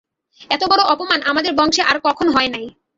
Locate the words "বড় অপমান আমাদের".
0.71-1.51